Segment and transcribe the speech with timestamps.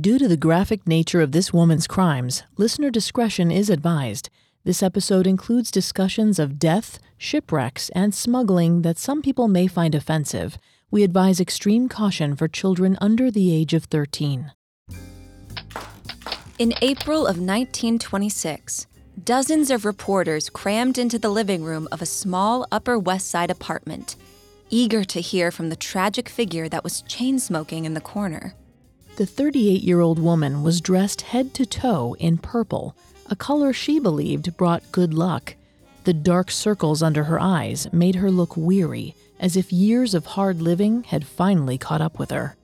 [0.00, 4.30] Due to the graphic nature of this woman's crimes, listener discretion is advised.
[4.62, 10.56] This episode includes discussions of death, shipwrecks, and smuggling that some people may find offensive.
[10.88, 14.52] We advise extreme caution for children under the age of 13.
[16.60, 18.86] In April of 1926,
[19.24, 24.14] dozens of reporters crammed into the living room of a small Upper West Side apartment,
[24.70, 28.54] eager to hear from the tragic figure that was chain smoking in the corner.
[29.18, 32.94] The 38 year old woman was dressed head to toe in purple,
[33.26, 35.56] a color she believed brought good luck.
[36.04, 40.62] The dark circles under her eyes made her look weary, as if years of hard
[40.62, 42.54] living had finally caught up with her.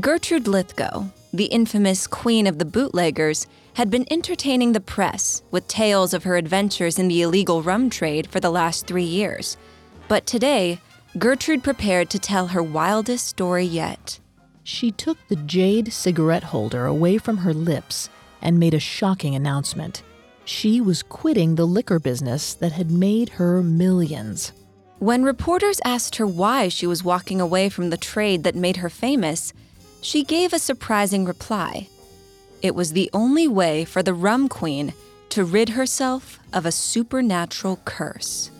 [0.00, 6.14] Gertrude Lythgoe, the infamous queen of the bootleggers, had been entertaining the press with tales
[6.14, 9.58] of her adventures in the illegal rum trade for the last three years.
[10.08, 10.80] But today,
[11.18, 14.20] Gertrude prepared to tell her wildest story yet.
[14.68, 18.10] She took the jade cigarette holder away from her lips
[18.42, 20.02] and made a shocking announcement.
[20.44, 24.52] She was quitting the liquor business that had made her millions.
[24.98, 28.90] When reporters asked her why she was walking away from the trade that made her
[28.90, 29.54] famous,
[30.02, 31.88] she gave a surprising reply.
[32.60, 34.92] It was the only way for the rum queen
[35.30, 38.50] to rid herself of a supernatural curse.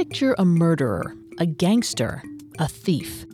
[0.00, 2.22] Picture a murderer, a gangster,
[2.58, 3.26] a thief.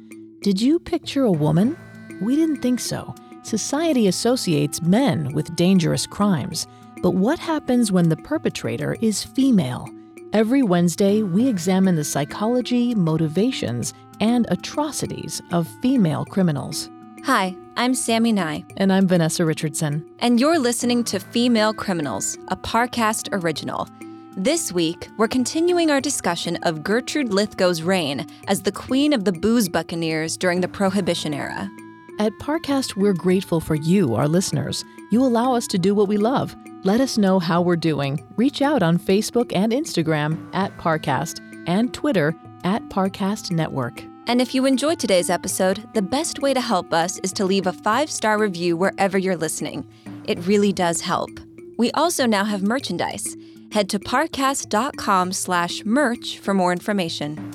[0.42, 1.76] Did you picture a woman?
[2.20, 3.14] We didn't think so.
[3.44, 6.66] Society associates men with dangerous crimes.
[7.04, 9.88] But what happens when the perpetrator is female?
[10.32, 16.90] Every Wednesday, we examine the psychology, motivations, and atrocities of female criminals.
[17.26, 18.64] Hi, I'm Sammy Nye.
[18.76, 20.04] And I'm Vanessa Richardson.
[20.18, 23.88] And you're listening to Female Criminals, a Parcast original.
[24.38, 29.32] This week, we're continuing our discussion of Gertrude Lythgoe's reign as the queen of the
[29.32, 31.70] booze buccaneers during the Prohibition era.
[32.18, 34.84] At Parcast, we're grateful for you, our listeners.
[35.10, 36.54] You allow us to do what we love.
[36.84, 38.22] Let us know how we're doing.
[38.36, 44.04] Reach out on Facebook and Instagram at Parcast and Twitter at Parcast Network.
[44.26, 47.66] And if you enjoyed today's episode, the best way to help us is to leave
[47.66, 49.86] a five star review wherever you're listening.
[50.24, 51.30] It really does help.
[51.78, 53.34] We also now have merchandise.
[53.76, 57.52] Head to parcast.com slash merch for more information.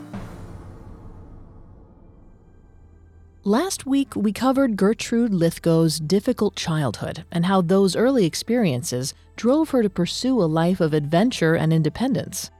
[3.43, 9.81] Last week, we covered Gertrude Lythgoe's difficult childhood and how those early experiences drove her
[9.81, 12.51] to pursue a life of adventure and independence.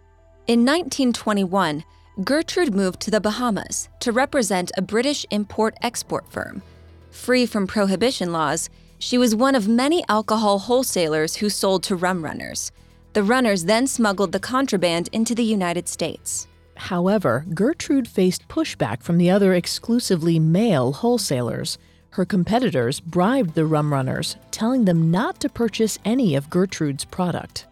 [0.48, 1.84] In 1921,
[2.24, 6.64] Gertrude moved to the Bahamas to represent a British import export firm.
[7.12, 12.26] Free from prohibition laws, she was one of many alcohol wholesalers who sold to rum
[12.26, 12.72] runners.
[13.14, 16.48] The runners then smuggled the contraband into the United States.
[16.78, 21.78] However, Gertrude faced pushback from the other exclusively male wholesalers.
[22.12, 27.66] Her competitors bribed the rum runners, telling them not to purchase any of Gertrude's product.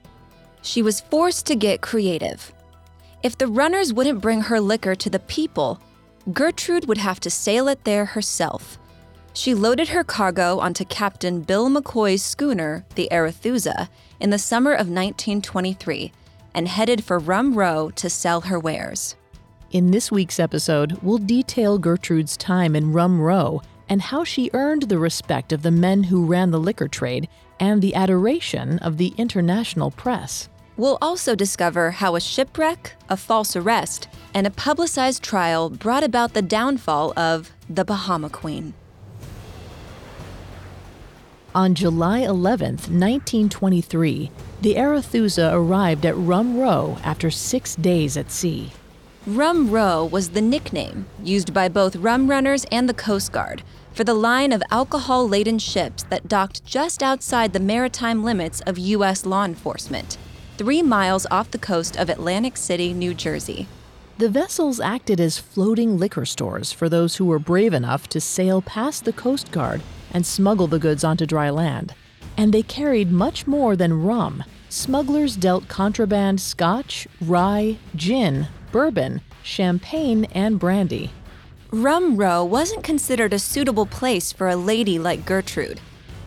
[0.61, 2.51] She was forced to get creative.
[3.23, 5.79] If the runners wouldn't bring her liquor to the people,
[6.33, 8.77] Gertrude would have to sail it there herself.
[9.33, 13.87] She loaded her cargo onto Captain Bill McCoy's schooner, the Arethusa,
[14.19, 16.11] in the summer of 1923
[16.53, 19.15] and headed for Rum Row to sell her wares.
[19.71, 24.83] In this week's episode, we'll detail Gertrude's time in Rum Row and how she earned
[24.83, 27.27] the respect of the men who ran the liquor trade
[27.59, 30.49] and the adoration of the international press.
[30.77, 36.33] We'll also discover how a shipwreck, a false arrest, and a publicized trial brought about
[36.33, 38.73] the downfall of the Bahama Queen.
[41.55, 44.29] On July 11, 1923,
[44.61, 48.71] the Arethusa arrived at Rum Row after six days at sea.
[49.25, 54.03] Rum Row was the nickname used by both rum runners and the Coast Guard for
[54.03, 59.25] the line of alcohol laden ships that docked just outside the maritime limits of U.S.
[59.25, 60.19] law enforcement,
[60.55, 63.67] three miles off the coast of Atlantic City, New Jersey.
[64.19, 68.61] The vessels acted as floating liquor stores for those who were brave enough to sail
[68.61, 71.93] past the Coast Guard and smuggle the goods onto dry land.
[72.37, 74.43] And they carried much more than rum.
[74.69, 81.11] Smugglers dealt contraband scotch, rye, gin, bourbon, champagne, and brandy.
[81.71, 85.79] Rum Row wasn't considered a suitable place for a lady like Gertrude.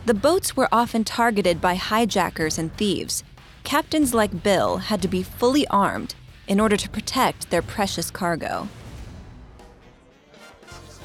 [0.05, 3.23] The boats were often targeted by hijackers and thieves.
[3.63, 6.15] Captains like Bill had to be fully armed
[6.47, 8.67] in order to protect their precious cargo.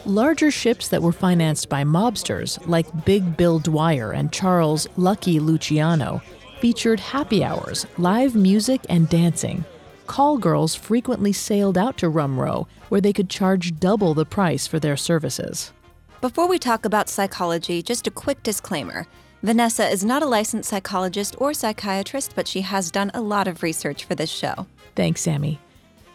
[0.09, 6.23] Larger ships that were financed by mobsters, like Big Bill Dwyer and Charles Lucky Luciano,
[6.61, 9.67] featured happy hours, live music, and dancing.
[10.07, 14.67] call girls frequently sailed out to Rum Row, where they could charge double the price
[14.67, 15.75] for their services.
[16.23, 19.07] Before we talk about psychology, just a quick disclaimer.
[19.43, 23.63] Vanessa is not a licensed psychologist or psychiatrist, but she has done a lot of
[23.63, 24.67] research for this show.
[24.97, 25.61] Thanks, Sammy.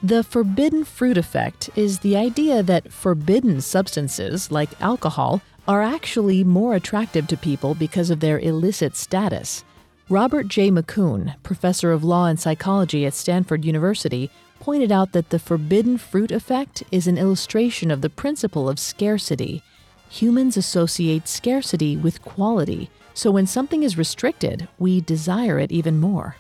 [0.04, 6.76] The forbidden fruit effect is the idea that forbidden substances, like alcohol, are actually more
[6.76, 9.64] attractive to people because of their illicit status.
[10.10, 10.70] Robert J.
[10.72, 14.30] MacCoun, professor of law and psychology at Stanford University,
[14.60, 19.64] pointed out that the forbidden fruit effect is an illustration of the principle of scarcity.
[20.10, 26.36] Humans associate scarcity with quality, so when something is restricted, we desire it even more.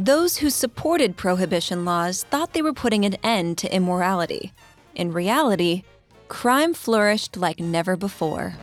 [0.00, 4.54] Those who supported prohibition laws thought they were putting an end to immorality.
[4.94, 5.82] In reality,
[6.28, 8.54] crime flourished like never before.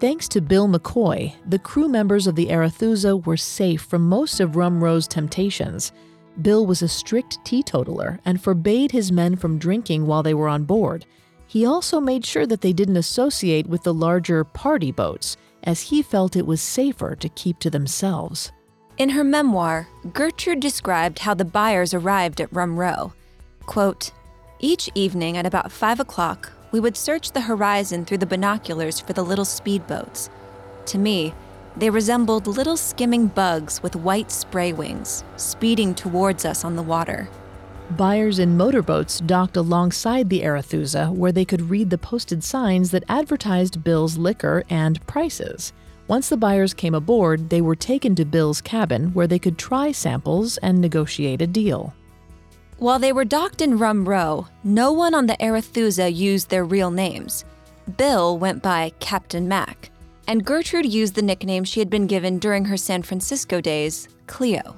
[0.00, 4.56] Thanks to Bill McCoy, the crew members of the Arethusa were safe from most of
[4.56, 5.90] Rum Row's temptations.
[6.42, 10.64] Bill was a strict teetotaler and forbade his men from drinking while they were on
[10.64, 11.06] board.
[11.46, 16.02] He also made sure that they didn't associate with the larger party boats, as he
[16.02, 18.52] felt it was safer to keep to themselves.
[18.96, 23.12] In her memoir, Gertrude described how the buyers arrived at Rum Row.
[23.66, 24.12] Quote,
[24.60, 29.12] Each evening at about 5 o'clock, we would search the horizon through the binoculars for
[29.12, 30.28] the little speedboats.
[30.86, 31.34] To me,
[31.76, 37.28] they resembled little skimming bugs with white spray wings, speeding towards us on the water.
[37.90, 43.02] Buyers in motorboats docked alongside the Arethusa where they could read the posted signs that
[43.08, 45.72] advertised Bill's liquor and prices.
[46.06, 49.90] Once the buyers came aboard, they were taken to Bill's cabin where they could try
[49.90, 51.94] samples and negotiate a deal.
[52.78, 56.90] While they were docked in Rum Row, no one on the Arethusa used their real
[56.90, 57.44] names.
[57.96, 59.90] Bill went by Captain Mac,
[60.28, 64.76] and Gertrude used the nickname she had been given during her San Francisco days, Cleo.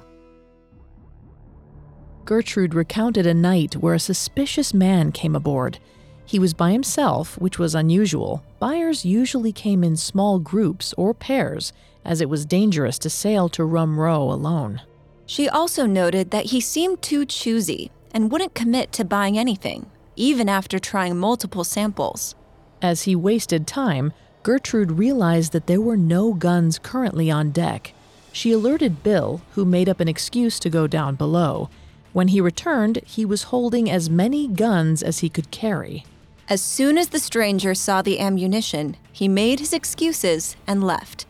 [2.23, 5.79] Gertrude recounted a night where a suspicious man came aboard.
[6.27, 8.43] He was by himself, which was unusual.
[8.59, 11.71] Buyers usually came in small groups or pairs,
[12.03, 14.81] as it was dangerous to sail to Rum Row alone.
[15.25, 20.49] She also noted that he seemed too choosy and wouldn't commit to buying anything, even
[20.49, 22.35] after trying multiple samples.
[22.81, 24.11] As he wasted time,
[24.43, 27.93] Gertrude realized that there were no guns currently on deck.
[28.33, 31.69] She alerted Bill, who made up an excuse to go down below.
[32.11, 36.03] When he returned, he was holding as many guns as he could carry.
[36.49, 41.25] As soon as the stranger saw the ammunition, he made his excuses and left.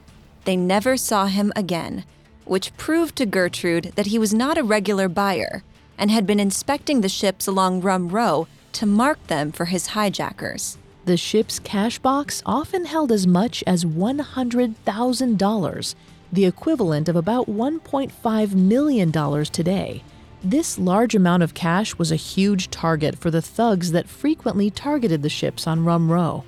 [0.46, 2.06] They never saw him again,
[2.46, 5.64] which proved to Gertrude that he was not a regular buyer
[5.98, 10.78] and had been inspecting the ships along Rum Row to mark them for his hijackers.
[11.06, 15.96] The ship's cash box often held as much as $100,000,
[16.32, 19.12] the equivalent of about $1.5 million
[19.46, 20.04] today.
[20.44, 25.24] This large amount of cash was a huge target for the thugs that frequently targeted
[25.24, 26.44] the ships on Rum Row.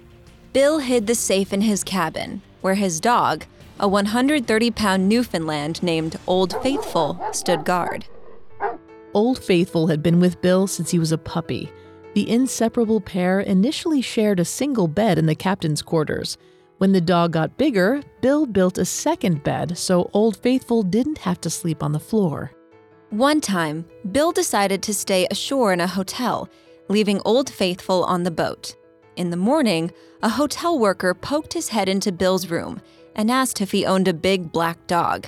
[0.53, 3.45] Bill hid the safe in his cabin, where his dog,
[3.79, 8.05] a 130 pound Newfoundland named Old Faithful, stood guard.
[9.15, 11.71] Old Faithful had been with Bill since he was a puppy.
[12.13, 16.37] The inseparable pair initially shared a single bed in the captain's quarters.
[16.77, 21.41] When the dog got bigger, Bill built a second bed so Old Faithful didn't have
[21.41, 22.51] to sleep on the floor.
[23.09, 26.47] One time, Bill decided to stay ashore in a hotel,
[26.89, 28.75] leaving Old Faithful on the boat.
[29.15, 32.81] In the morning, a hotel worker poked his head into Bill's room
[33.15, 35.27] and asked if he owned a big black dog.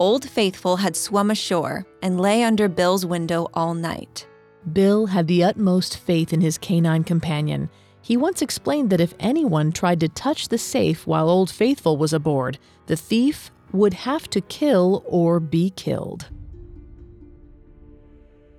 [0.00, 4.26] Old Faithful had swum ashore and lay under Bill's window all night.
[4.72, 7.70] Bill had the utmost faith in his canine companion.
[8.00, 12.12] He once explained that if anyone tried to touch the safe while Old Faithful was
[12.12, 16.28] aboard, the thief would have to kill or be killed.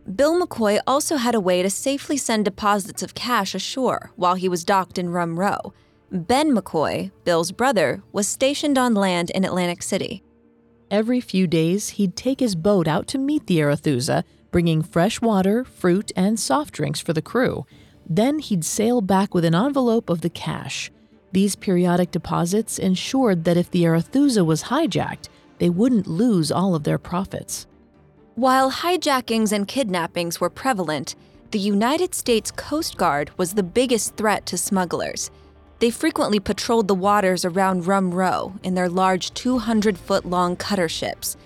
[0.03, 4.49] Bill McCoy also had a way to safely send deposits of cash ashore while he
[4.49, 5.73] was docked in Rum Row.
[6.11, 10.21] Ben McCoy, Bill's brother, was stationed on land in Atlantic City.
[10.91, 15.63] Every few days, he'd take his boat out to meet the Arethusa, bringing fresh water,
[15.63, 17.65] fruit, and soft drinks for the crew.
[18.07, 20.91] Then he'd sail back with an envelope of the cash.
[21.31, 26.83] These periodic deposits ensured that if the Arethusa was hijacked, they wouldn't lose all of
[26.83, 27.65] their profits.
[28.35, 31.15] While hijackings and kidnappings were prevalent,
[31.51, 35.29] the United States Coast Guard was the biggest threat to smugglers.
[35.77, 40.89] They frequently patrolled the waters around Rum Row in their large 200 foot long cutter
[40.89, 41.37] ships.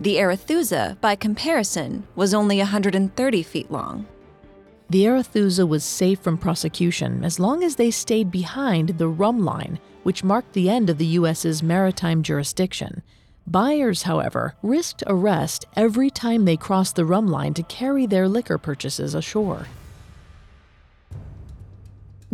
[0.00, 4.08] The Arethusa, by comparison, was only 130 feet long.
[4.90, 9.78] The Arethusa was safe from prosecution as long as they stayed behind the rum line,
[10.02, 13.02] which marked the end of the U.S.'s maritime jurisdiction.
[13.46, 18.58] Buyers, however, risked arrest every time they crossed the rum line to carry their liquor
[18.58, 19.66] purchases ashore.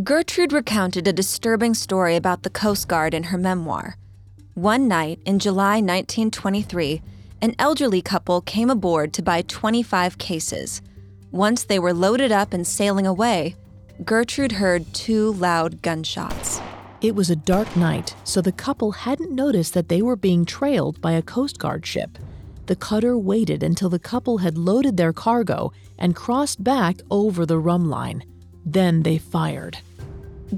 [0.04, 3.96] Gertrude recounted a disturbing story about the Coast Guard in her memoir.
[4.54, 7.02] One night in July 1923,
[7.40, 10.82] an elderly couple came aboard to buy 25 cases.
[11.30, 13.56] Once they were loaded up and sailing away,
[14.04, 16.60] Gertrude heard two loud gunshots.
[17.00, 21.00] It was a dark night, so the couple hadn't noticed that they were being trailed
[21.00, 22.18] by a Coast Guard ship.
[22.66, 27.58] The cutter waited until the couple had loaded their cargo and crossed back over the
[27.58, 28.24] rum line.
[28.66, 29.78] Then they fired.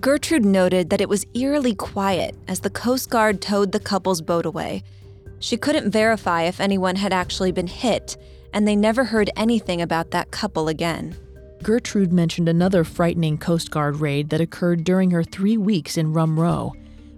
[0.01, 4.47] Gertrude noted that it was eerily quiet as the Coast Guard towed the couple's boat
[4.47, 4.83] away.
[5.41, 8.17] She couldn't verify if anyone had actually been hit,
[8.55, 11.15] and they never heard anything about that couple again.
[11.63, 16.41] Gertrude mentioned another frightening Coast Guard raid that occurred during her three weeks in Rum
[16.41, 16.73] Row.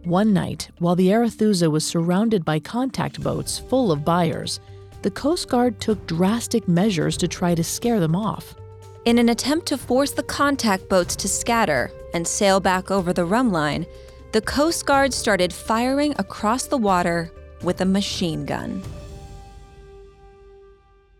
[0.05, 4.59] One night, while the Arethusa was surrounded by contact boats full of buyers,
[5.03, 8.55] the Coast Guard took drastic measures to try to scare them off.
[9.05, 13.25] In an attempt to force the contact boats to scatter and sail back over the
[13.25, 13.87] rum line,
[14.33, 17.31] the Coast Guard started firing across the water
[17.63, 18.83] with a machine gun.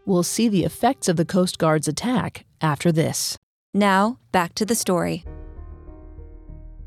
[0.05, 3.39] We'll see the effects of the Coast Guard's attack after this.
[3.73, 5.25] Now, back to the story.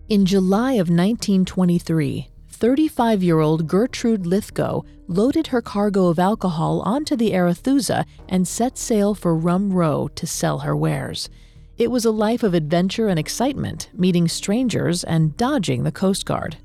[0.09, 7.15] In July of 1923, 35 year old Gertrude Lythgoe loaded her cargo of alcohol onto
[7.15, 11.29] the Arethusa and set sail for Rum Row to sell her wares.
[11.77, 16.57] It was a life of adventure and excitement, meeting strangers and dodging the Coast Guard.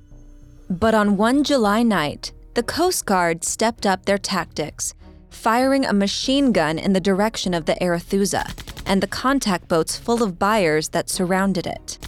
[0.68, 4.94] But on one July night, the Coast Guard stepped up their tactics
[5.30, 8.44] firing a machine gun in the direction of the Arethusa
[8.84, 11.98] and the contact boats full of buyers that surrounded it.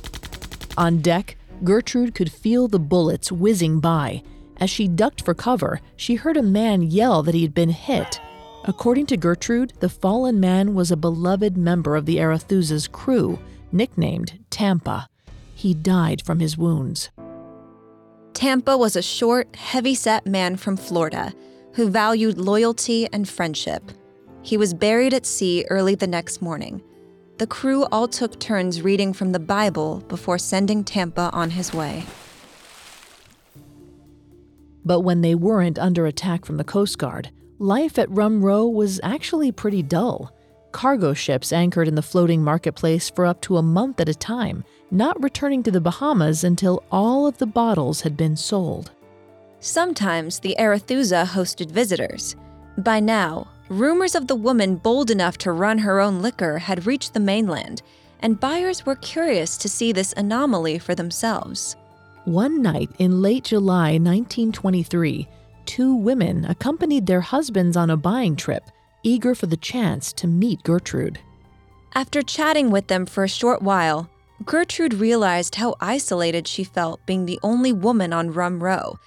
[0.76, 4.22] On deck, Gertrude could feel the bullets whizzing by.
[4.58, 8.20] As she ducked for cover, she heard a man yell that he had been hit.
[8.64, 13.38] According to Gertrude, the fallen man was a beloved member of the Arethusa's crew,
[13.70, 15.08] nicknamed Tampa.
[15.54, 17.10] He died from his wounds.
[18.34, 21.32] Tampa was a short, heavy set man from Florida
[21.74, 23.82] who valued loyalty and friendship.
[24.42, 26.82] He was buried at sea early the next morning.
[27.38, 32.04] The crew all took turns reading from the Bible before sending Tampa on his way.
[34.84, 39.00] But when they weren't under attack from the Coast Guard, life at Rum Row was
[39.02, 40.32] actually pretty dull.
[40.72, 44.64] Cargo ships anchored in the floating marketplace for up to a month at a time,
[44.90, 48.90] not returning to the Bahamas until all of the bottles had been sold.
[49.64, 52.34] Sometimes the Arethusa hosted visitors.
[52.78, 57.14] By now, rumors of the woman bold enough to run her own liquor had reached
[57.14, 57.80] the mainland,
[58.18, 61.76] and buyers were curious to see this anomaly for themselves.
[62.24, 65.28] One night in late July 1923,
[65.64, 68.64] two women accompanied their husbands on a buying trip,
[69.04, 71.20] eager for the chance to meet Gertrude.
[71.94, 74.10] After chatting with them for a short while,
[74.44, 78.98] Gertrude realized how isolated she felt being the only woman on Rum Row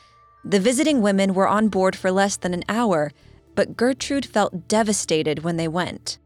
[0.45, 3.11] the visiting women were on board for less than an hour,
[3.55, 6.19] but Gertrude felt devastated when they went.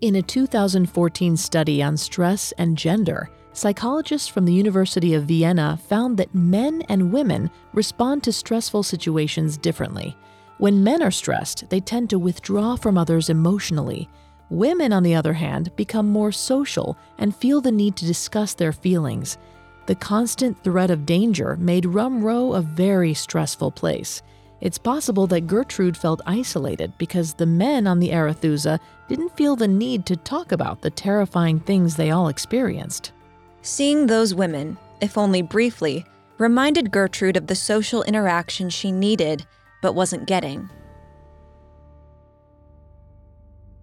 [0.00, 6.16] In a 2014 study on stress and gender, psychologists from the University of Vienna found
[6.16, 10.16] that men and women respond to stressful situations differently.
[10.58, 14.08] When men are stressed, they tend to withdraw from others emotionally.
[14.50, 18.72] Women, on the other hand, become more social and feel the need to discuss their
[18.72, 19.38] feelings.
[19.86, 24.22] The constant threat of danger made Rum Row a very stressful place.
[24.62, 29.68] It's possible that Gertrude felt isolated because the men on the Arethusa didn't feel the
[29.68, 33.12] need to talk about the terrifying things they all experienced.
[33.60, 36.06] Seeing those women, if only briefly,
[36.38, 39.46] reminded Gertrude of the social interaction she needed
[39.82, 40.70] but wasn't getting.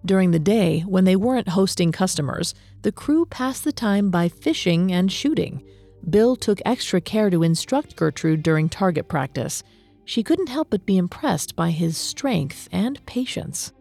[0.04, 4.90] During the day, when they weren't hosting customers, the crew passed the time by fishing
[4.90, 5.62] and shooting.
[6.08, 9.62] Bill took extra care to instruct Gertrude during target practice.
[10.04, 13.72] She couldn't help but be impressed by his strength and patience.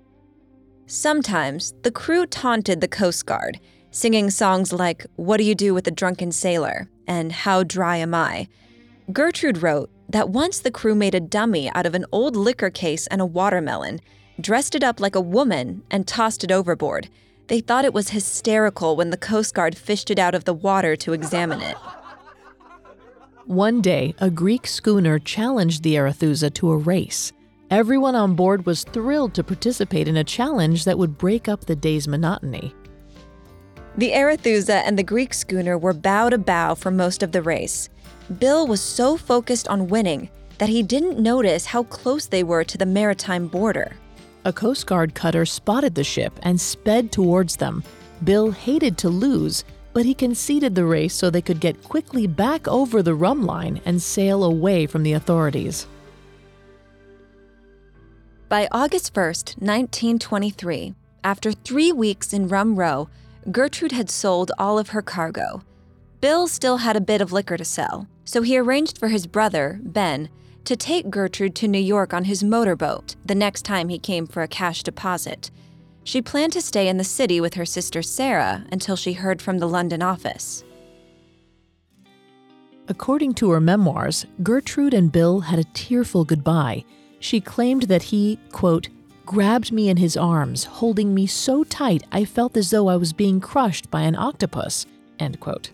[0.85, 3.59] Sometimes the crew taunted the Coast Guard,
[3.89, 8.13] singing songs like What Do You Do with a Drunken Sailor and How Dry Am
[8.13, 8.47] I?
[9.11, 13.07] Gertrude wrote that once the crew made a dummy out of an old liquor case
[13.07, 13.99] and a watermelon,
[14.39, 17.09] dressed it up like a woman, and tossed it overboard.
[17.47, 20.95] They thought it was hysterical when the Coast Guard fished it out of the water
[20.97, 21.75] to examine it.
[23.51, 27.33] One day, a Greek schooner challenged the Arethusa to a race.
[27.69, 31.75] Everyone on board was thrilled to participate in a challenge that would break up the
[31.75, 32.73] day's monotony.
[33.97, 37.89] The Arethusa and the Greek schooner were bow to bow for most of the race.
[38.39, 42.77] Bill was so focused on winning that he didn't notice how close they were to
[42.77, 43.91] the maritime border.
[44.45, 47.83] A Coast Guard cutter spotted the ship and sped towards them.
[48.23, 52.67] Bill hated to lose, but he conceded the race so they could get quickly back
[52.67, 55.87] over the rum line and sail away from the authorities.
[58.49, 60.93] By August 1st, 1923,
[61.23, 63.09] after three weeks in Rum Row,
[63.49, 65.63] Gertrude had sold all of her cargo.
[66.19, 69.79] Bill still had a bit of liquor to sell, so he arranged for his brother,
[69.83, 70.29] Ben,
[70.65, 74.43] to take Gertrude to New York on his motorboat the next time he came for
[74.43, 75.49] a cash deposit.
[76.03, 79.59] She planned to stay in the city with her sister Sarah until she heard from
[79.59, 80.63] the London office.
[82.87, 86.83] According to her memoirs, Gertrude and Bill had a tearful goodbye.
[87.19, 88.89] She claimed that he, quote,
[89.25, 93.13] grabbed me in his arms, holding me so tight I felt as though I was
[93.13, 94.85] being crushed by an octopus,
[95.19, 95.71] end quote.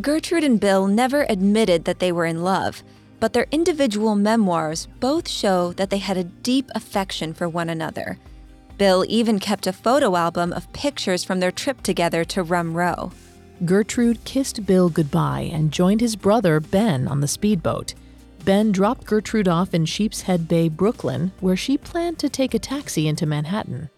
[0.00, 2.82] Gertrude and Bill never admitted that they were in love,
[3.18, 8.18] but their individual memoirs both show that they had a deep affection for one another.
[8.82, 13.12] Bill even kept a photo album of pictures from their trip together to Rum Row.
[13.64, 17.94] Gertrude kissed Bill goodbye and joined his brother Ben on the speedboat.
[18.44, 23.06] Ben dropped Gertrude off in Sheepshead Bay, Brooklyn, where she planned to take a taxi
[23.06, 23.88] into Manhattan.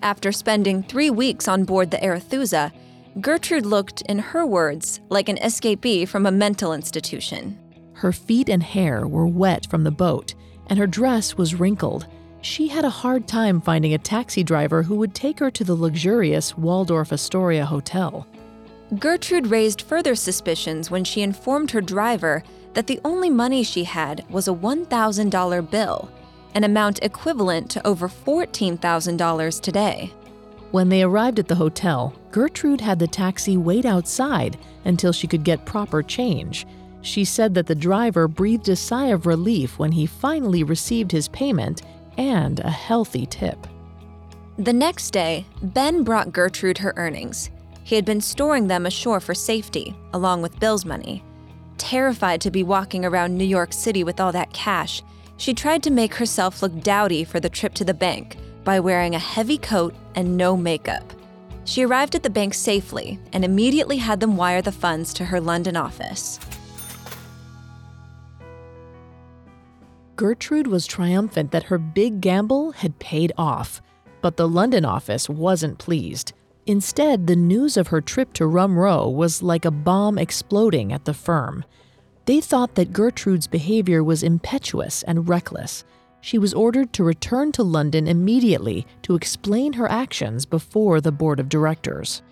[0.00, 2.72] After spending three weeks on board the Arethusa,
[3.20, 7.58] Gertrude looked, in her words, like an escapee from a mental institution.
[7.92, 10.34] Her feet and hair were wet from the boat,
[10.68, 12.06] and her dress was wrinkled.
[12.40, 15.74] She had a hard time finding a taxi driver who would take her to the
[15.74, 18.26] luxurious Waldorf Astoria hotel.
[18.98, 22.42] Gertrude raised further suspicions when she informed her driver
[22.74, 26.10] that the only money she had was a $1,000 bill,
[26.54, 30.12] an amount equivalent to over $14,000 today.
[30.70, 35.44] When they arrived at the hotel, Gertrude had the taxi wait outside until she could
[35.44, 36.66] get proper change.
[37.00, 41.28] She said that the driver breathed a sigh of relief when he finally received his
[41.28, 41.82] payment
[42.18, 43.66] and a healthy tip.
[44.58, 47.48] The next day, Ben brought Gertrude her earnings.
[47.84, 51.24] He had been storing them ashore for safety, along with Bill's money.
[51.78, 55.02] Terrified to be walking around New York City with all that cash,
[55.36, 59.14] she tried to make herself look dowdy for the trip to the bank by wearing
[59.14, 61.12] a heavy coat and no makeup.
[61.64, 65.40] She arrived at the bank safely and immediately had them wire the funds to her
[65.40, 66.40] London office.
[70.18, 73.80] Gertrude was triumphant that her big gamble had paid off,
[74.20, 76.32] but the London office wasn't pleased.
[76.66, 81.04] Instead, the news of her trip to Rum Row was like a bomb exploding at
[81.04, 81.64] the firm.
[82.24, 85.84] They thought that Gertrude's behavior was impetuous and reckless.
[86.20, 91.38] She was ordered to return to London immediately to explain her actions before the board
[91.38, 92.22] of directors.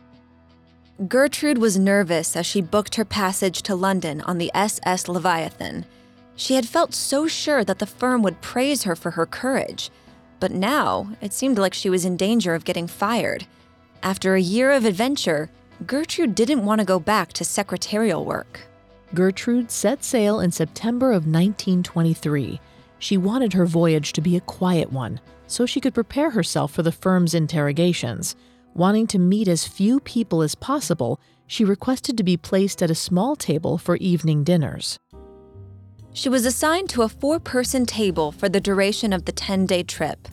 [1.06, 5.86] Gertrude was nervous as she booked her passage to London on the SS Leviathan.
[6.36, 9.90] She had felt so sure that the firm would praise her for her courage,
[10.38, 13.46] but now it seemed like she was in danger of getting fired.
[14.02, 15.50] After a year of adventure,
[15.86, 18.60] Gertrude didn't want to go back to secretarial work.
[19.14, 22.60] Gertrude set sail in September of 1923.
[22.98, 26.82] She wanted her voyage to be a quiet one, so she could prepare herself for
[26.82, 28.36] the firm's interrogations.
[28.74, 32.94] Wanting to meet as few people as possible, she requested to be placed at a
[32.94, 34.98] small table for evening dinners.
[36.16, 39.82] She was assigned to a four person table for the duration of the 10 day
[39.82, 40.28] trip.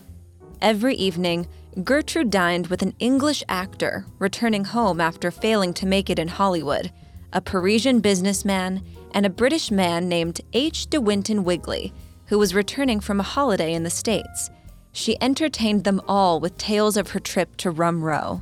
[0.62, 1.46] Every evening,
[1.84, 6.90] Gertrude dined with an English actor returning home after failing to make it in Hollywood,
[7.34, 8.82] a Parisian businessman,
[9.14, 10.88] and a British man named H.
[10.90, 11.92] De Winton Wigley,
[12.28, 14.50] who was returning from a holiday in the States.
[14.94, 18.42] She entertained them all with tales of her trip to Rum Row.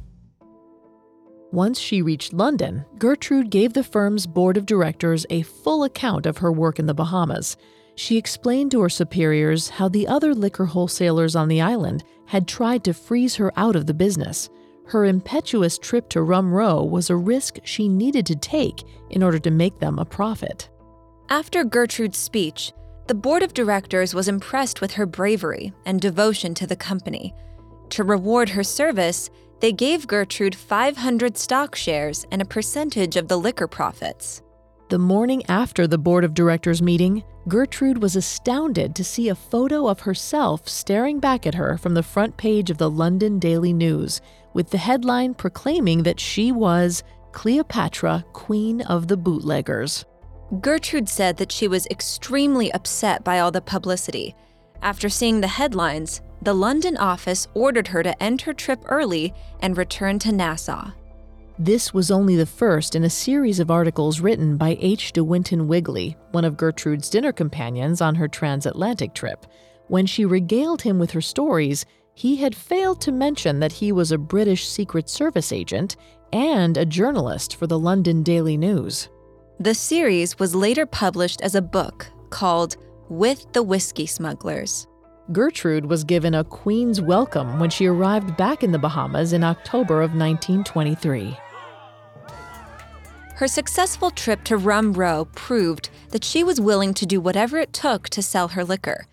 [1.52, 6.38] Once she reached London, Gertrude gave the firm's board of directors a full account of
[6.38, 7.58] her work in the Bahamas.
[7.96, 12.86] She explained to her superiors how the other liquor wholesalers on the island had tried
[12.86, 14.50] to freeze her out of the business.
[14.88, 19.40] Her impetuous trip to Rum Row was a risk she needed to take in order
[19.40, 20.70] to make them a profit.
[21.30, 22.72] After Gertrude's speech,
[23.08, 27.34] the board of directors was impressed with her bravery and devotion to the company.
[27.90, 29.30] To reward her service,
[29.62, 34.42] they gave Gertrude 500 stock shares and a percentage of the liquor profits.
[34.90, 39.88] The morning after the board of directors meeting, Gertrude was astounded to see a photo
[39.88, 44.20] of herself staring back at her from the front page of the London Daily News,
[44.54, 50.06] with the headline proclaiming that she was Cleopatra, Queen of the Bootleggers.
[50.60, 54.36] Gertrude said that she was extremely upset by all the publicity.
[54.82, 59.78] After seeing the headlines, the London office ordered her to end her trip early and
[59.78, 60.92] return to Nassau.
[61.60, 65.12] This was only the first in a series of articles written by H.
[65.12, 69.46] De Winton Wigley, one of Gertrude's dinner companions on her transatlantic trip.
[69.88, 74.12] When she regaled him with her stories, he had failed to mention that he was
[74.12, 75.96] a British Secret Service agent
[76.34, 79.10] and a journalist for the London Daily News.
[79.60, 82.78] The series was later published as a book called
[83.10, 84.88] With the Whiskey Smugglers.
[85.32, 90.02] Gertrude was given a Queen's welcome when she arrived back in the Bahamas in October
[90.02, 91.38] of 1923.
[93.36, 97.72] Her successful trip to Rum Row proved that she was willing to do whatever it
[97.72, 99.06] took to sell her liquor.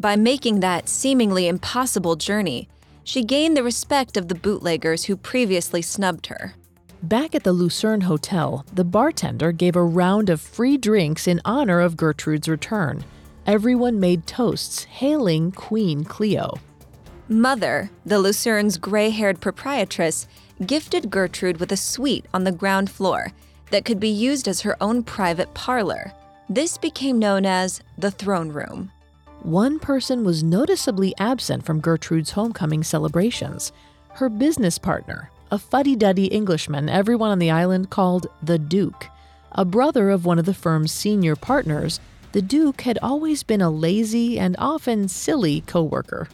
[0.00, 2.68] By making that seemingly impossible journey,
[3.04, 6.54] she gained the respect of the bootleggers who previously snubbed her.
[7.02, 11.80] Back at the Lucerne Hotel, the bartender gave a round of free drinks in honor
[11.80, 13.04] of Gertrude's return.
[13.48, 16.58] Everyone made toasts hailing Queen Cleo.
[17.30, 20.28] Mother, the Lucerne's gray haired proprietress,
[20.66, 23.32] gifted Gertrude with a suite on the ground floor
[23.70, 26.12] that could be used as her own private parlor.
[26.50, 28.92] This became known as the throne room.
[29.40, 33.72] One person was noticeably absent from Gertrude's homecoming celebrations
[34.16, 39.06] her business partner, a fuddy duddy Englishman everyone on the island called the Duke.
[39.52, 41.98] A brother of one of the firm's senior partners,
[42.32, 46.28] the Duke had always been a lazy and often silly co worker.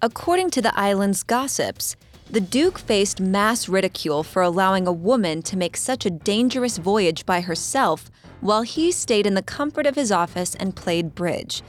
[0.00, 1.96] According to the island's gossips,
[2.30, 7.24] the Duke faced mass ridicule for allowing a woman to make such a dangerous voyage
[7.26, 11.62] by herself while he stayed in the comfort of his office and played bridge.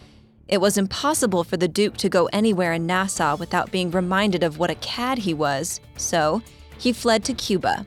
[0.48, 4.58] It was impossible for the Duke to go anywhere in Nassau without being reminded of
[4.58, 6.42] what a cad he was, so
[6.78, 7.86] he fled to Cuba.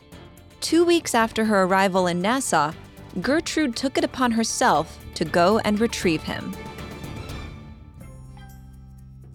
[0.60, 2.72] Two weeks after her arrival in Nassau,
[3.20, 6.55] Gertrude took it upon herself to go and retrieve him.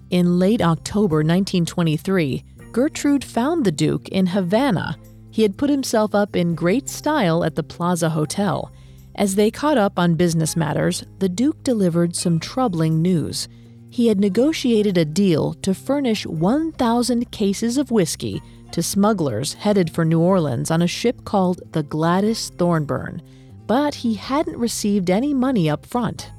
[0.09, 4.97] In late October 1923, Gertrude found the Duke in Havana.
[5.31, 8.71] He had put himself up in great style at the Plaza Hotel.
[9.15, 13.47] As they caught up on business matters, the Duke delivered some troubling news.
[13.89, 18.41] He had negotiated a deal to furnish 1,000 cases of whiskey
[18.71, 23.21] to smugglers headed for New Orleans on a ship called the Gladys Thornburn,
[23.71, 26.29] but he hadn't received any money up front.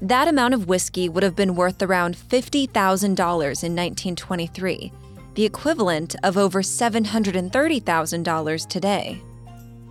[0.00, 4.92] That amount of whiskey would have been worth around $50,000 in 1923
[5.34, 9.20] the equivalent of over $730,000 today.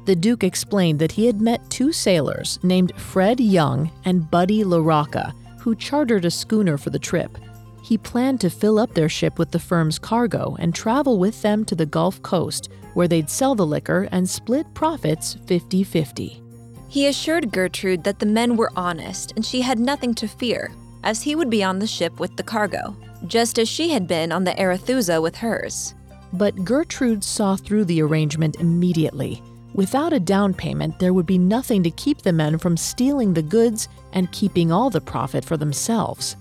[0.06, 5.34] The Duke explained that he had met two sailors named Fred Young and Buddy LaRocca,
[5.60, 7.38] who chartered a schooner for the trip.
[7.84, 11.66] He planned to fill up their ship with the firm's cargo and travel with them
[11.66, 16.44] to the Gulf Coast, where they'd sell the liquor and split profits 50 50.
[16.90, 20.72] He assured Gertrude that the men were honest and she had nothing to fear,
[21.04, 22.96] as he would be on the ship with the cargo
[23.26, 25.96] just as she had been on the Arethusa with hers.
[26.34, 29.42] But Gertrude saw through the arrangement immediately.
[29.74, 33.42] Without a down payment, there would be nothing to keep the men from stealing the
[33.42, 36.36] goods and keeping all the profit for themselves.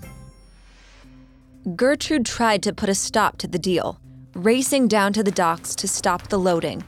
[1.75, 4.01] Gertrude tried to put a stop to the deal,
[4.35, 6.83] racing down to the docks to stop the loading,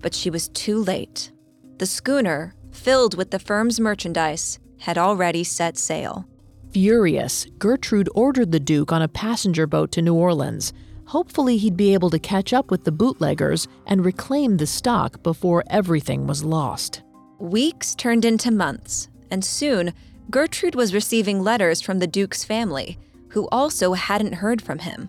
[0.00, 1.30] but she was too late.
[1.78, 6.26] The schooner, filled with the firm's merchandise, had already set sail.
[6.70, 10.72] Furious, Gertrude ordered the Duke on a passenger boat to New Orleans.
[11.06, 15.64] Hopefully, he'd be able to catch up with the bootleggers and reclaim the stock before
[15.70, 17.02] everything was lost.
[17.38, 19.92] Weeks turned into months, and soon,
[20.30, 22.98] Gertrude was receiving letters from the Duke's family,
[23.30, 25.08] who also hadn't heard from him.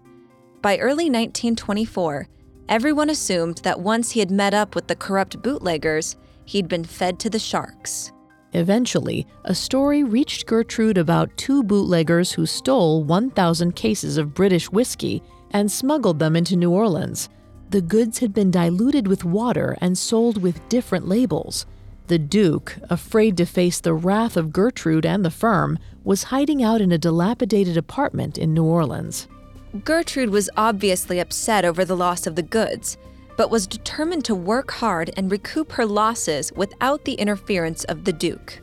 [0.61, 2.27] By early 1924,
[2.69, 6.15] everyone assumed that once he had met up with the corrupt bootleggers,
[6.47, 8.11] he'd been fed to the sharks.
[8.53, 15.21] Eventually, a story reached Gertrude about two bootleggers who stole 1,000 cases of British whiskey
[15.51, 17.29] and smuggled them into New Orleans.
[17.69, 21.65] The goods had been diluted with water and sold with different labels.
[22.07, 26.79] The Duke, afraid to face the wrath of Gertrude and the firm, was hiding out
[26.79, 29.27] in a dilapidated apartment in New Orleans.
[29.83, 32.97] Gertrude was obviously upset over the loss of the goods,
[33.37, 38.11] but was determined to work hard and recoup her losses without the interference of the
[38.11, 38.59] Duke.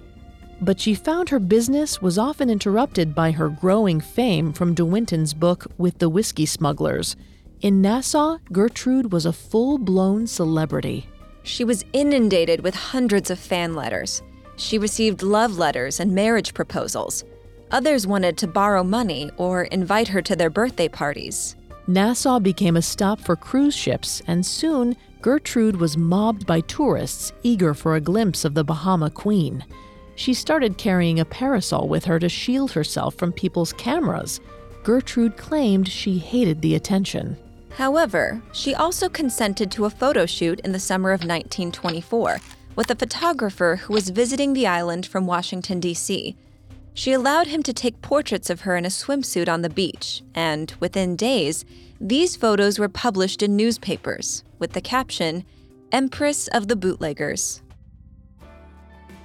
[0.60, 5.34] But she found her business was often interrupted by her growing fame from De Winton's
[5.34, 7.16] book With the Whiskey Smugglers.
[7.60, 11.08] In Nassau, Gertrude was a full blown celebrity.
[11.42, 14.22] She was inundated with hundreds of fan letters.
[14.56, 17.24] She received love letters and marriage proposals.
[17.70, 21.56] Others wanted to borrow money or invite her to their birthday parties.
[21.86, 27.74] Nassau became a stop for cruise ships, and soon Gertrude was mobbed by tourists eager
[27.74, 29.64] for a glimpse of the Bahama Queen.
[30.16, 34.40] She started carrying a parasol with her to shield herself from people's cameras.
[34.82, 37.36] Gertrude claimed she hated the attention.
[37.76, 42.38] However, she also consented to a photo shoot in the summer of 1924
[42.76, 46.36] with a photographer who was visiting the island from Washington, D.C.
[46.94, 50.72] She allowed him to take portraits of her in a swimsuit on the beach, and
[50.78, 51.64] within days,
[52.00, 55.44] these photos were published in newspapers with the caption,
[55.90, 57.62] Empress of the Bootleggers.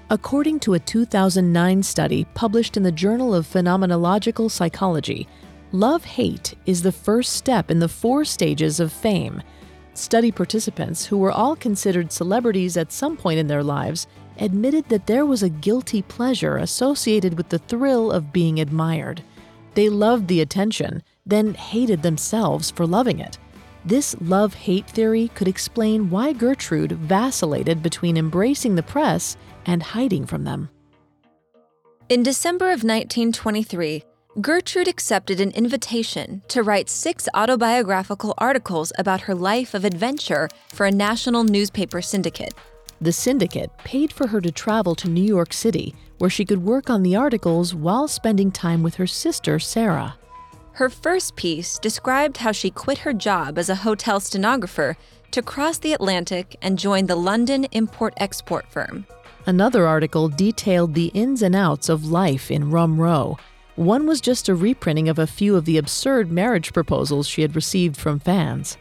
[0.10, 5.28] According to a 2009 study published in the Journal of Phenomenological Psychology,
[5.72, 9.44] love hate is the first step in the four stages of fame.
[9.94, 14.08] Study participants, who were all considered celebrities at some point in their lives,
[14.40, 19.22] admitted that there was a guilty pleasure associated with the thrill of being admired.
[19.76, 23.38] They loved the attention, then hated themselves for loving it.
[23.86, 30.26] This love hate theory could explain why Gertrude vacillated between embracing the press and hiding
[30.26, 30.70] from them.
[32.10, 34.04] In December of 1923,
[34.42, 40.86] Gertrude accepted an invitation to write six autobiographical articles about her life of adventure for
[40.86, 42.54] a national newspaper syndicate.
[43.02, 46.90] The syndicate paid for her to travel to New York City, where she could work
[46.90, 50.16] on the articles while spending time with her sister, Sarah.
[50.74, 54.98] Her first piece described how she quit her job as a hotel stenographer
[55.32, 59.06] to cross the Atlantic and join the London import export firm.
[59.46, 63.38] Another article detailed the ins and outs of life in Rum Row.
[63.76, 67.56] One was just a reprinting of a few of the absurd marriage proposals she had
[67.56, 68.78] received from fans.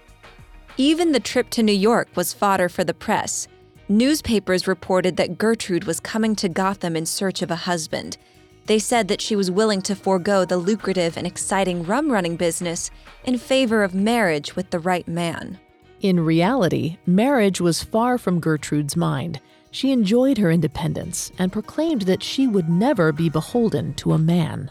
[0.76, 3.46] Even the trip to New York was fodder for the press.
[3.90, 8.18] Newspapers reported that Gertrude was coming to Gotham in search of a husband.
[8.66, 12.90] They said that she was willing to forego the lucrative and exciting rum running business
[13.24, 15.58] in favor of marriage with the right man.
[16.02, 19.40] In reality, marriage was far from Gertrude's mind.
[19.70, 24.70] She enjoyed her independence and proclaimed that she would never be beholden to a man.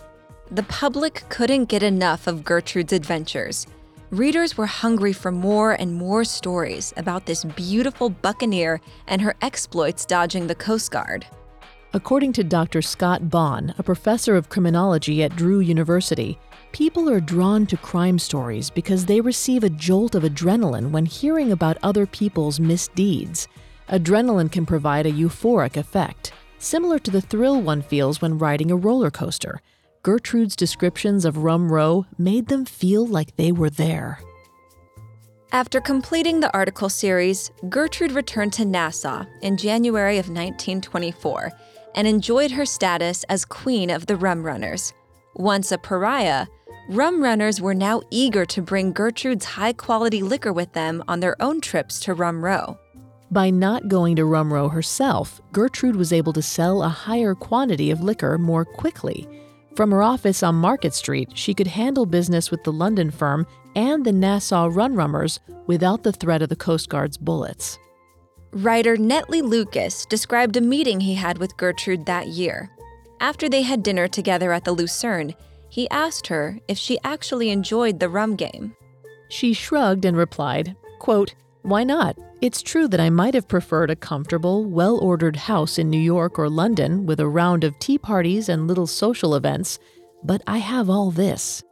[0.52, 3.66] The public couldn't get enough of Gertrude's adventures
[4.12, 10.06] readers were hungry for more and more stories about this beautiful buccaneer and her exploits
[10.06, 11.26] dodging the Coast Guard.
[11.94, 12.82] According to Dr.
[12.82, 16.38] Scott Bonn, a professor of criminology at Drew University,
[16.72, 21.52] people are drawn to crime stories because they receive a jolt of adrenaline when hearing
[21.52, 23.48] about other people's misdeeds.
[23.90, 28.76] Adrenaline can provide a euphoric effect, similar to the thrill one feels when riding a
[28.76, 29.62] roller coaster.
[30.04, 34.20] Gertrude's descriptions of Rum Row made them feel like they were there.
[35.52, 41.52] After completing the article series, Gertrude returned to Nassau in January of 1924
[41.96, 44.94] and enjoyed her status as queen of the rum runners.
[45.36, 46.48] Once a pariah,
[46.90, 51.42] rum runners were now eager to bring Gertrude's high quality liquor with them on their
[51.42, 52.78] own trips to Rum Row.
[53.32, 57.92] By not going to Rum Row herself, Gertrude was able to sell a higher quantity
[57.92, 59.28] of liquor more quickly
[59.78, 64.04] from her office on Market Street, she could handle business with the London firm and
[64.04, 67.78] the Nassau Runrummers without the threat of the Coast Guard's bullets.
[68.52, 72.72] Writer Netley Lucas described a meeting he had with Gertrude that year.
[73.20, 75.36] After they had dinner together at the Lucerne,
[75.70, 78.76] he asked her if she actually enjoyed the rum game.
[79.30, 82.18] She shrugged and replied, quote, Why not?
[82.40, 86.38] It's true that I might have preferred a comfortable, well ordered house in New York
[86.38, 89.80] or London with a round of tea parties and little social events,
[90.24, 91.64] but I have all this.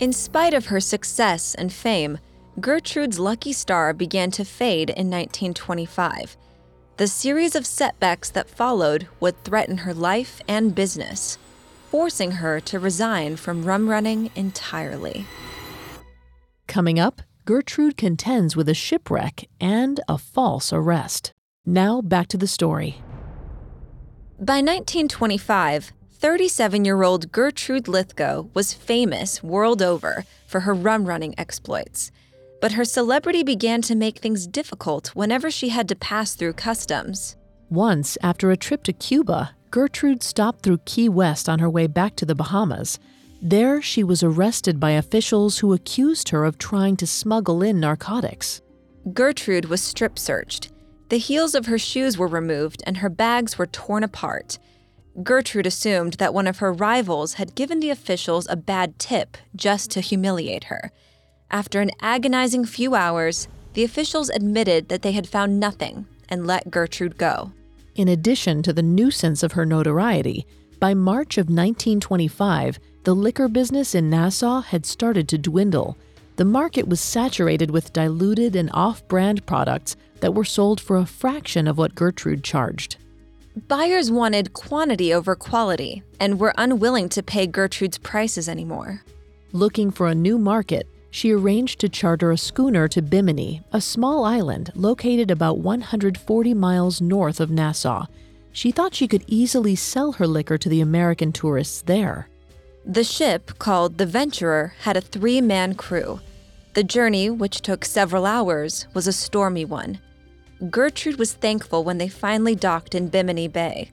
[0.00, 2.18] In spite of her success and fame,
[2.60, 6.36] Gertrude's lucky star began to fade in 1925.
[6.96, 11.38] The series of setbacks that followed would threaten her life and business,
[11.92, 15.26] forcing her to resign from rum running entirely.
[16.66, 21.32] Coming up, Gertrude contends with a shipwreck and a false arrest.
[21.66, 23.02] Now back to the story.
[24.38, 31.34] By 1925, 37 year old Gertrude Lythgoe was famous world over for her rum running
[31.36, 32.12] exploits.
[32.60, 37.34] But her celebrity began to make things difficult whenever she had to pass through customs.
[37.68, 42.14] Once, after a trip to Cuba, Gertrude stopped through Key West on her way back
[42.16, 43.00] to the Bahamas.
[43.44, 48.62] There, she was arrested by officials who accused her of trying to smuggle in narcotics.
[49.12, 50.70] Gertrude was strip searched.
[51.08, 54.60] The heels of her shoes were removed and her bags were torn apart.
[55.24, 59.90] Gertrude assumed that one of her rivals had given the officials a bad tip just
[59.90, 60.92] to humiliate her.
[61.50, 66.70] After an agonizing few hours, the officials admitted that they had found nothing and let
[66.70, 67.52] Gertrude go.
[67.96, 70.46] In addition to the nuisance of her notoriety,
[70.78, 75.96] by March of 1925, the liquor business in Nassau had started to dwindle.
[76.36, 81.06] The market was saturated with diluted and off brand products that were sold for a
[81.06, 82.96] fraction of what Gertrude charged.
[83.68, 89.02] Buyers wanted quantity over quality and were unwilling to pay Gertrude's prices anymore.
[89.52, 94.24] Looking for a new market, she arranged to charter a schooner to Bimini, a small
[94.24, 98.06] island located about 140 miles north of Nassau.
[98.52, 102.28] She thought she could easily sell her liquor to the American tourists there.
[102.84, 106.20] The ship, called the Venturer, had a three man crew.
[106.74, 110.00] The journey, which took several hours, was a stormy one.
[110.68, 113.92] Gertrude was thankful when they finally docked in Bimini Bay.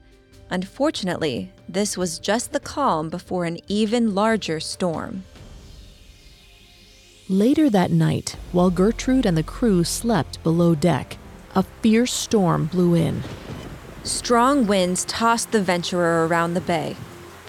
[0.50, 5.24] Unfortunately, this was just the calm before an even larger storm.
[7.28, 11.16] Later that night, while Gertrude and the crew slept below deck,
[11.54, 13.22] a fierce storm blew in.
[14.02, 16.96] Strong winds tossed the Venturer around the bay.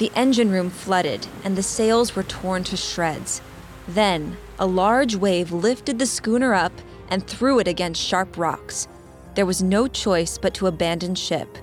[0.01, 3.39] The engine room flooded, and the sails were torn to shreds.
[3.87, 6.71] Then, a large wave lifted the schooner up
[7.09, 8.87] and threw it against sharp rocks.
[9.35, 11.55] There was no choice but to abandon ship.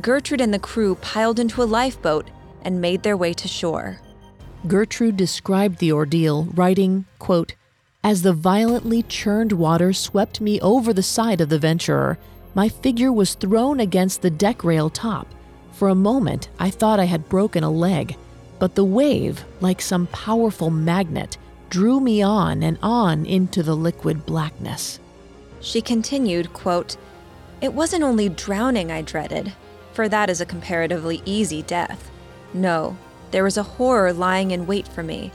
[0.00, 2.30] Gertrude and the crew piled into a lifeboat
[2.62, 4.00] and made their way to shore.
[4.66, 7.54] Gertrude described the ordeal, writing, quote,
[8.02, 12.16] As the violently churned water swept me over the side of the Venturer,
[12.54, 15.26] my figure was thrown against the deck rail top.
[15.74, 18.16] For a moment, I thought I had broken a leg,
[18.60, 21.36] but the wave, like some powerful magnet,
[21.68, 25.00] drew me on and on into the liquid blackness.
[25.60, 26.96] She continued, quote,
[27.60, 29.52] It wasn't only drowning I dreaded,
[29.92, 32.08] for that is a comparatively easy death.
[32.52, 32.96] No,
[33.32, 35.32] there was a horror lying in wait for me,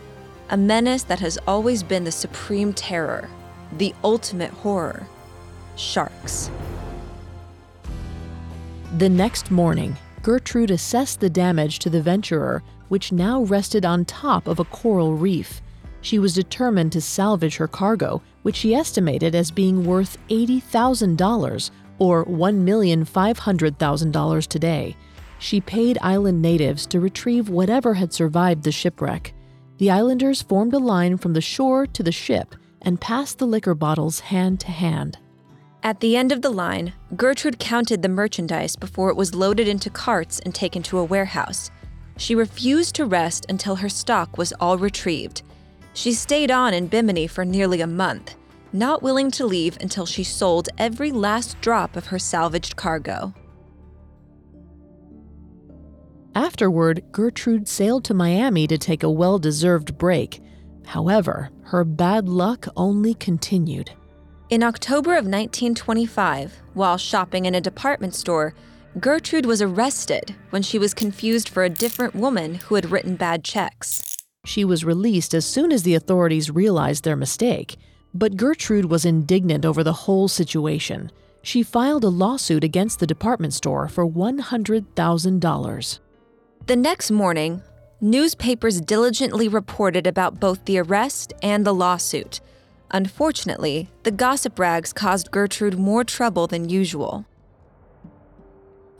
[0.49, 3.29] a menace that has always been the supreme terror,
[3.77, 5.05] the ultimate horror
[5.75, 6.49] sharks.
[8.97, 14.47] The next morning, Gertrude assessed the damage to the Venturer, which now rested on top
[14.47, 15.61] of a coral reef.
[16.01, 22.25] She was determined to salvage her cargo, which she estimated as being worth $80,000 or
[22.25, 24.95] $1,500,000 today.
[25.39, 29.33] She paid island natives to retrieve whatever had survived the shipwreck.
[29.77, 33.75] The islanders formed a line from the shore to the ship and passed the liquor
[33.75, 35.17] bottles hand to hand.
[35.81, 39.89] At the end of the line, Gertrude counted the merchandise before it was loaded into
[39.89, 41.71] carts and taken to a warehouse.
[42.17, 45.41] She refused to rest until her stock was all retrieved.
[45.93, 48.35] She stayed on in Bimini for nearly a month,
[48.73, 53.33] not willing to leave until she sold every last drop of her salvaged cargo.
[56.35, 60.41] Afterward, Gertrude sailed to Miami to take a well deserved break.
[60.85, 63.91] However, her bad luck only continued.
[64.49, 68.55] In October of 1925, while shopping in a department store,
[68.99, 73.43] Gertrude was arrested when she was confused for a different woman who had written bad
[73.43, 74.17] checks.
[74.45, 77.75] She was released as soon as the authorities realized their mistake,
[78.11, 81.11] but Gertrude was indignant over the whole situation.
[81.43, 85.99] She filed a lawsuit against the department store for $100,000.
[86.65, 87.61] The next morning,
[88.01, 92.39] newspapers diligently reported about both the arrest and the lawsuit.
[92.91, 97.25] Unfortunately, the gossip rags caused Gertrude more trouble than usual.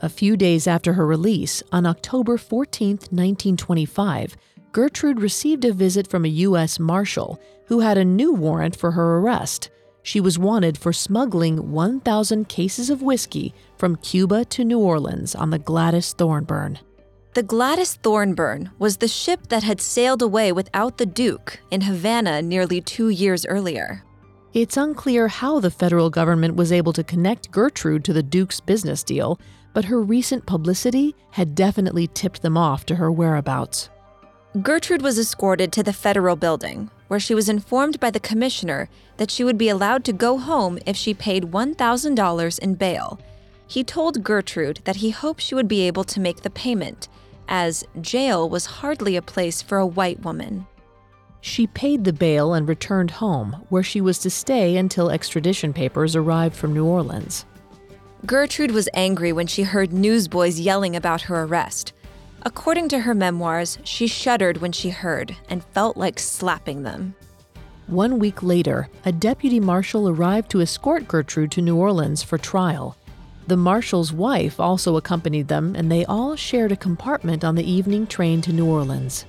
[0.00, 4.36] A few days after her release, on October 14, 1925,
[4.72, 6.78] Gertrude received a visit from a U.S.
[6.78, 9.68] Marshal who had a new warrant for her arrest.
[10.02, 15.50] She was wanted for smuggling 1,000 cases of whiskey from Cuba to New Orleans on
[15.50, 16.78] the Gladys Thornburn.
[17.32, 22.42] The Gladys Thornburn was the ship that had sailed away without the Duke in Havana
[22.42, 24.02] nearly two years earlier.
[24.52, 29.04] It's unclear how the federal government was able to connect Gertrude to the Duke's business
[29.04, 29.38] deal,
[29.72, 33.90] but her recent publicity had definitely tipped them off to her whereabouts.
[34.60, 38.88] Gertrude was escorted to the federal building, where she was informed by the commissioner
[39.18, 43.20] that she would be allowed to go home if she paid $1,000 in bail.
[43.68, 47.08] He told Gertrude that he hoped she would be able to make the payment
[47.50, 50.66] as jail was hardly a place for a white woman.
[51.42, 56.14] She paid the bail and returned home, where she was to stay until extradition papers
[56.14, 57.44] arrived from New Orleans.
[58.26, 61.92] Gertrude was angry when she heard newsboys yelling about her arrest.
[62.42, 67.14] According to her memoirs, she shuddered when she heard and felt like slapping them.
[67.86, 72.96] One week later, a deputy marshal arrived to escort Gertrude to New Orleans for trial.
[73.46, 78.06] The marshal's wife also accompanied them, and they all shared a compartment on the evening
[78.06, 79.24] train to New Orleans.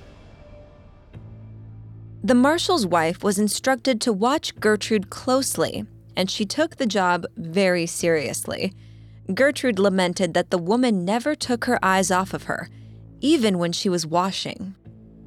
[2.24, 5.84] The marshal's wife was instructed to watch Gertrude closely,
[6.16, 8.72] and she took the job very seriously.
[9.34, 12.68] Gertrude lamented that the woman never took her eyes off of her,
[13.20, 14.74] even when she was washing.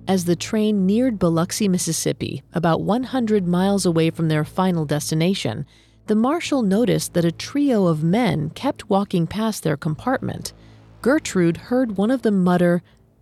[0.08, 5.66] As the train neared Biloxi, Mississippi, about 100 miles away from their final destination,
[6.08, 10.54] the marshal noticed that a trio of men kept walking past their compartment.
[11.02, 12.82] Gertrude heard one of them mutter,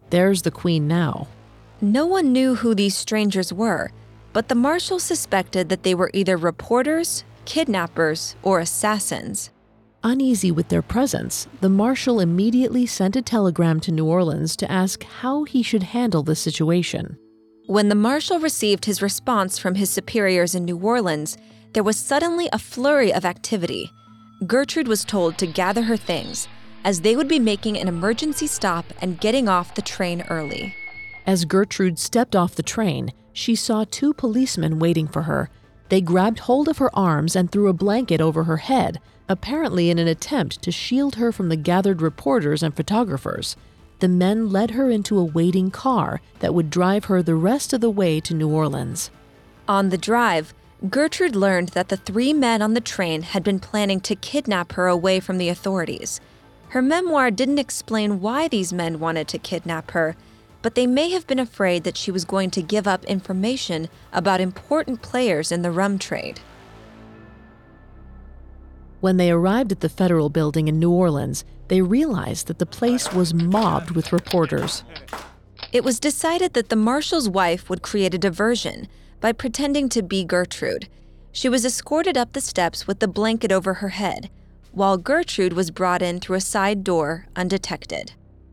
[0.09, 1.27] There's the Queen now.
[1.81, 3.91] No one knew who these strangers were.
[4.34, 9.51] but the marshal suspected that they were either reporters, kidnappers, or assassins.
[10.03, 15.03] Uneasy with their presence, the marshal immediately sent a telegram to New Orleans to ask
[15.03, 17.15] how he should handle the situation.
[17.67, 21.38] When the marshal received his response from his superiors in New Orleans,
[21.74, 23.91] there was suddenly a flurry of activity.
[24.45, 26.47] Gertrude was told to gather her things,
[26.84, 30.76] as they would be making an emergency stop and getting off the train early.
[31.26, 35.49] As Gertrude stepped off the train, she saw two policemen waiting for her.
[35.89, 38.99] They grabbed hold of her arms and threw a blanket over her head,
[39.30, 43.55] apparently in an attempt to shield her from the gathered reporters and photographers.
[43.99, 47.82] The men led her into a waiting car that would drive her the rest of
[47.82, 49.09] the way to New Orleans.
[49.67, 50.53] On the drive,
[50.89, 54.88] Gertrude learned that the three men on the train had been planning to kidnap her
[54.88, 56.19] away from the authorities.
[56.69, 60.17] Her memoir didn't explain why these men wanted to kidnap her,
[60.61, 64.41] but they may have been afraid that she was going to give up information about
[64.41, 66.41] important players in the rum trade.
[68.99, 73.13] When they arrived at the federal building in New Orleans, they realized that the place
[73.13, 74.84] was mobbed with reporters.
[75.71, 78.88] It was decided that the marshal's wife would create a diversion
[79.24, 80.89] by pretending to be Gertrude.
[81.32, 84.30] She was escorted up the steps with the blanket over her head,
[84.74, 88.11] while Gertrude was brought in through a side door undetected.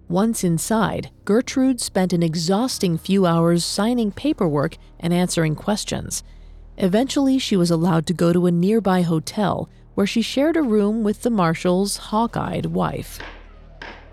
[0.09, 6.23] Once inside, Gertrude spent an exhausting few hours signing paperwork and answering questions.
[6.77, 11.03] Eventually, she was allowed to go to a nearby hotel where she shared a room
[11.03, 13.19] with the marshal's hawk eyed wife.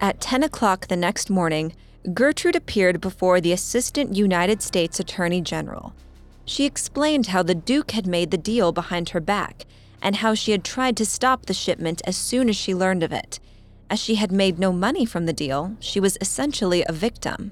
[0.01, 1.75] At 10 o'clock the next morning,
[2.15, 5.93] Gertrude appeared before the Assistant United States Attorney General.
[6.47, 9.65] She explained how the Duke had made the deal behind her back
[10.01, 13.11] and how she had tried to stop the shipment as soon as she learned of
[13.11, 13.41] it.
[13.89, 17.51] As she had made no money from the deal, she was essentially a victim.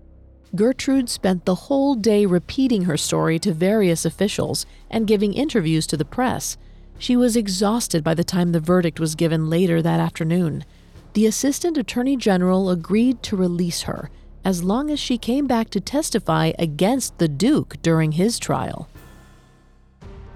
[0.55, 5.97] Gertrude spent the whole day repeating her story to various officials and giving interviews to
[5.97, 6.55] the press.
[6.97, 10.63] She was exhausted by the time the verdict was given later that afternoon.
[11.11, 14.09] The Assistant Attorney General agreed to release her
[14.45, 18.87] as long as she came back to testify against the Duke during his trial.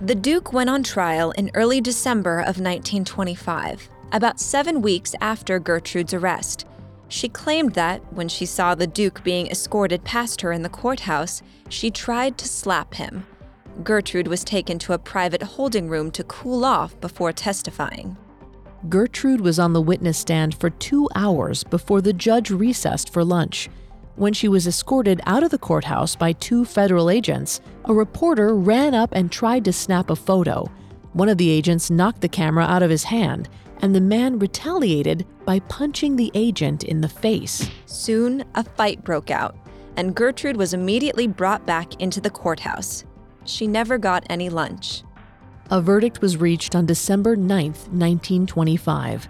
[0.02, 6.14] The Duke went on trial in early December of 1925, about seven weeks after Gertrude's
[6.14, 6.66] arrest.
[7.08, 11.44] She claimed that, when she saw the Duke being escorted past her in the courthouse,
[11.70, 13.28] she tried to slap him.
[13.84, 18.18] Gertrude was taken to a private holding room to cool off before testifying.
[18.88, 23.70] Gertrude was on the witness stand for two hours before the judge recessed for lunch.
[24.20, 28.94] When she was escorted out of the courthouse by two federal agents, a reporter ran
[28.94, 30.70] up and tried to snap a photo.
[31.14, 33.50] One of the agents knocked the camera out of his hand,
[33.82, 37.68] and the man retaliated by punching the agent in the face.
[37.88, 39.58] Soon, a fight broke out,
[39.96, 43.06] and Gertrude was immediately brought back into the courthouse
[43.50, 45.04] she never got any lunch.
[45.72, 49.28] A verdict was reached on December 9, 1925.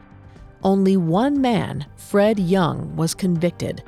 [0.63, 3.83] Only one man, Fred Young, was convicted.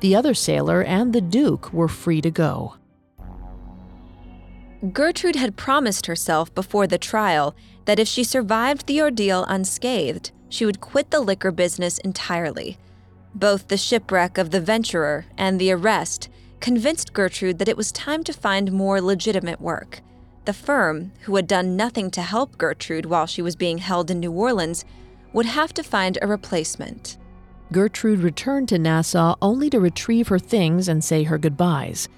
[0.00, 2.74] The other sailor and the Duke were free to go.
[4.92, 10.64] Gertrude had promised herself before the trial that if she survived the ordeal unscathed, she
[10.64, 12.78] would quit the liquor business entirely.
[13.34, 16.30] Both the shipwreck of the Venturer and the arrest
[16.60, 20.00] convinced Gertrude that it was time to find more legitimate work.
[20.46, 24.18] The firm, who had done nothing to help Gertrude while she was being held in
[24.18, 24.84] New Orleans,
[25.34, 27.18] would have to find a replacement.
[27.72, 32.08] Gertrude returned to Nassau only to retrieve her things and say her goodbyes.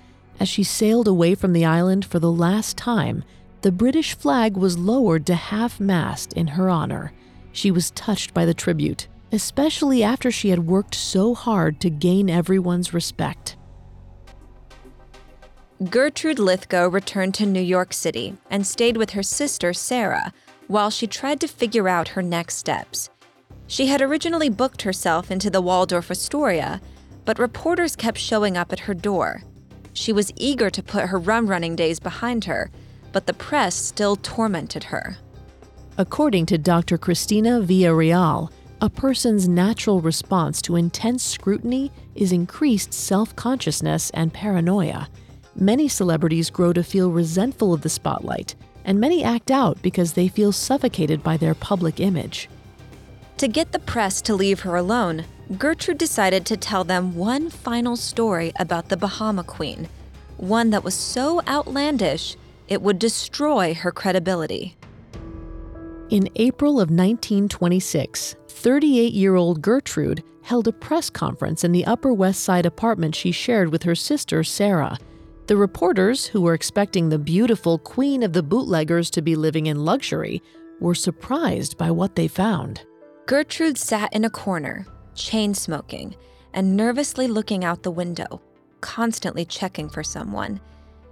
[0.41, 3.23] As she sailed away from the island for the last time,
[3.61, 7.13] the British flag was lowered to half mast in her honor.
[7.53, 12.31] She was touched by the tribute, especially after she had worked so hard to gain
[12.31, 13.57] everyone's respect.
[15.91, 20.33] Gertrude Lythgoe returned to New York City and stayed with her sister, Sarah,
[20.67, 23.11] while she tried to figure out her next steps.
[23.67, 26.81] She had originally booked herself into the Waldorf Astoria,
[27.25, 29.43] but reporters kept showing up at her door.
[29.93, 32.71] She was eager to put her rum running days behind her,
[33.13, 35.17] but the press still tormented her.
[35.99, 36.97] According to Dr.
[36.97, 38.51] Christina Villarreal,
[38.81, 45.09] a person's natural response to intense scrutiny is increased self consciousness and paranoia.
[45.55, 50.27] Many celebrities grow to feel resentful of the spotlight, and many act out because they
[50.27, 52.49] feel suffocated by their public image.
[53.39, 55.25] To get the press to leave her alone,
[55.59, 59.89] Gertrude decided to tell them one final story about the Bahama Queen,
[60.37, 62.37] one that was so outlandish
[62.69, 64.77] it would destroy her credibility.
[66.11, 72.13] In April of 1926, 38 year old Gertrude held a press conference in the Upper
[72.13, 74.99] West Side apartment she shared with her sister, Sarah.
[75.47, 79.85] The reporters, who were expecting the beautiful queen of the bootleggers to be living in
[79.85, 80.43] luxury,
[80.81, 82.83] were surprised by what they found.
[83.27, 86.17] Gertrude sat in a corner, chain smoking,
[86.55, 88.41] and nervously looking out the window,
[88.81, 90.61] constantly checking for someone.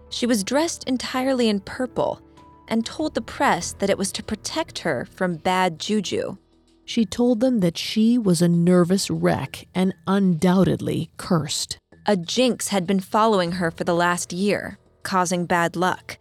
[0.08, 2.20] She was dressed entirely in purple
[2.66, 6.36] and told the press that it was to protect her from bad juju.
[6.84, 11.78] She told them that she was a nervous wreck and undoubtedly cursed.
[12.06, 16.18] A jinx had been following her for the last year, causing bad luck.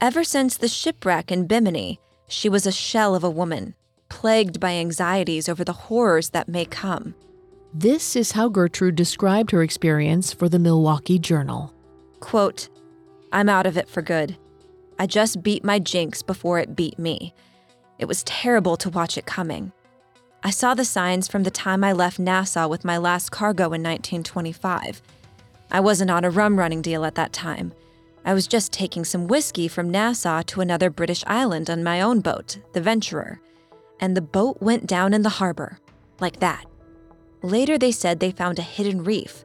[0.00, 3.74] Ever since the shipwreck in Bimini, she was a shell of a woman,
[4.08, 7.14] plagued by anxieties over the horrors that may come.
[7.74, 11.74] This is how Gertrude described her experience for the Milwaukee Journal.
[12.20, 12.68] Quote,
[13.32, 14.36] I'm out of it for good.
[14.98, 17.34] I just beat my jinx before it beat me.
[17.98, 19.72] It was terrible to watch it coming.
[20.42, 23.82] I saw the signs from the time I left Nassau with my last cargo in
[23.82, 25.02] 1925.
[25.70, 27.72] I wasn't on a rum running deal at that time.
[28.24, 32.20] I was just taking some whiskey from Nassau to another British island on my own
[32.20, 33.40] boat, the Venturer.
[34.00, 35.78] And the boat went down in the harbor,
[36.20, 36.66] like that.
[37.42, 39.44] Later, they said they found a hidden reef,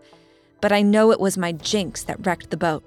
[0.62, 2.84] but I know it was my jinx that wrecked the boat.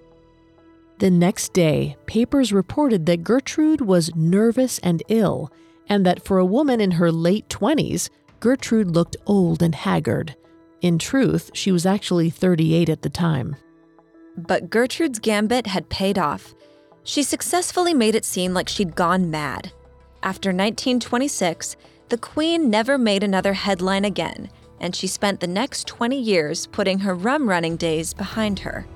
[0.98, 5.52] The next day, papers reported that Gertrude was nervous and ill,
[5.88, 8.08] and that for a woman in her late 20s,
[8.40, 10.36] Gertrude looked old and haggard.
[10.80, 13.56] In truth, she was actually 38 at the time.
[14.36, 16.54] But Gertrude's gambit had paid off.
[17.02, 19.72] She successfully made it seem like she'd gone mad.
[20.24, 21.76] After 1926,
[22.08, 24.48] the Queen never made another headline again,
[24.80, 28.86] and she spent the next 20 years putting her rum running days behind her.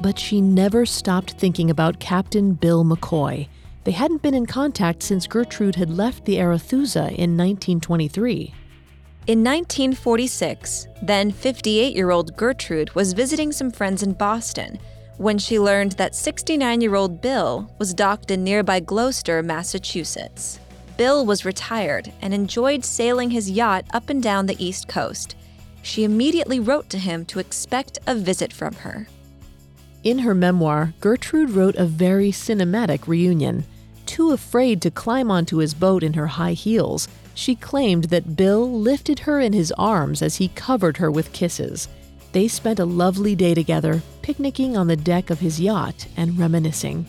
[0.00, 3.48] But she never stopped thinking about Captain Bill McCoy.
[3.82, 8.54] They hadn't been in contact since Gertrude had left the Arethusa in 1923.
[9.26, 14.78] In 1946, then 58 year old Gertrude was visiting some friends in Boston
[15.18, 20.60] when she learned that 69 year old Bill was docked in nearby Gloucester, Massachusetts.
[20.96, 25.36] Bill was retired and enjoyed sailing his yacht up and down the East Coast.
[25.82, 29.06] She immediately wrote to him to expect a visit from her.
[30.02, 33.64] In her memoir, Gertrude wrote a very cinematic reunion.
[34.06, 38.70] Too afraid to climb onto his boat in her high heels, she claimed that Bill
[38.70, 41.88] lifted her in his arms as he covered her with kisses.
[42.36, 47.06] They spent a lovely day together, picnicking on the deck of his yacht and reminiscing.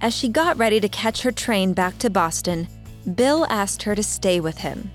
[0.00, 2.66] As she got ready to catch her train back to Boston,
[3.14, 4.90] Bill asked her to stay with him.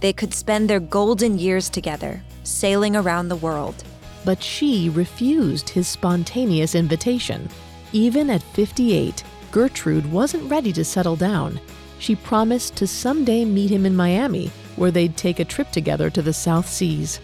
[0.00, 3.84] They could spend their golden years together, sailing around the world.
[4.24, 7.48] But she refused his spontaneous invitation.
[7.92, 11.60] Even at 58, Gertrude wasn't ready to settle down
[12.02, 16.20] she promised to someday meet him in Miami, where they'd take a trip together to
[16.20, 17.20] the South Seas.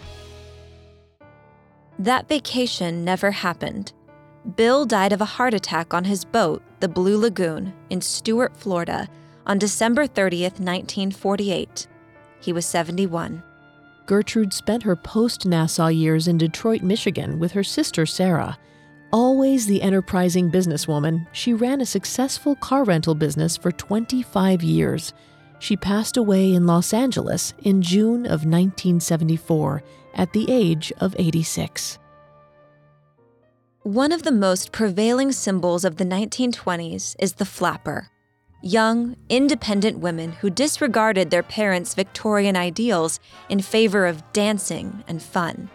[1.99, 3.91] That vacation never happened.
[4.55, 9.09] Bill died of a heart attack on his boat, the Blue Lagoon, in Stuart, Florida,
[9.45, 11.87] on December 30th, 1948.
[12.39, 13.43] He was 71.
[14.05, 18.57] Gertrude spent her post Nassau years in Detroit, Michigan with her sister Sarah.
[19.11, 25.11] Always the enterprising businesswoman, she ran a successful car rental business for 25 years.
[25.59, 29.83] She passed away in Los Angeles in June of 1974
[30.13, 31.99] at the age of 86.
[33.83, 38.09] One of the most prevailing symbols of the 1920s is the flapper.
[38.61, 45.69] Young, independent women who disregarded their parents' Victorian ideals in favor of dancing and fun.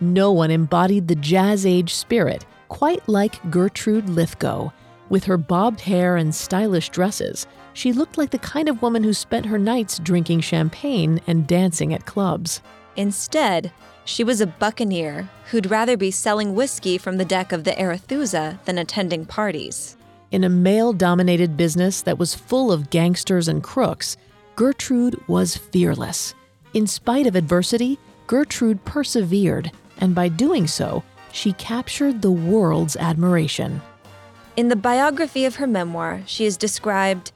[0.00, 4.72] No one embodied the Jazz Age spirit quite like Gertrude Lythgoe.
[5.10, 9.12] With her bobbed hair and stylish dresses, she looked like the kind of woman who
[9.12, 12.62] spent her nights drinking champagne and dancing at clubs.
[12.96, 13.72] Instead,
[14.04, 18.58] she was a buccaneer who'd rather be selling whiskey from the deck of the Arethusa
[18.64, 19.96] than attending parties.
[20.30, 24.16] In a male dominated business that was full of gangsters and crooks,
[24.56, 26.34] Gertrude was fearless.
[26.74, 33.80] In spite of adversity, Gertrude persevered, and by doing so, she captured the world's admiration.
[34.56, 37.32] In the biography of her memoir, she is described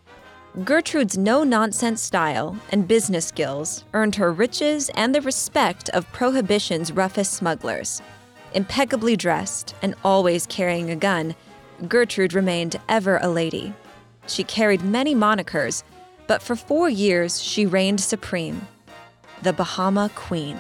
[0.65, 6.91] Gertrude's no nonsense style and business skills earned her riches and the respect of Prohibition's
[6.93, 8.01] roughest smugglers.
[8.55, 11.35] Impeccably dressed and always carrying a gun,
[11.89, 13.75] Gertrude remained ever a lady.
[14.29, 15.83] She carried many monikers,
[16.27, 18.67] but for four years she reigned supreme
[19.43, 20.57] the Bahama Queen.